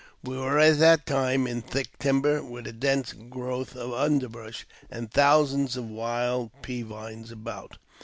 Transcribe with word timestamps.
We 0.23 0.35
were 0.35 0.57
at 0.57 0.79
that 0.79 1.05
time 1.05 1.45
in 1.45 1.61
thick 1.61 1.99
timber, 1.99 2.41
with 2.41 2.65
a 2.65 2.73
dense 2.73 3.13
growth 3.13 3.75
of 3.75 3.93
underbrush, 3.93 4.65
and 4.89 5.11
thousands 5.11 5.77
of 5.77 5.85
wild 5.87 6.49
pea 6.63 6.81
vines 6.81 7.29
about. 7.31 7.77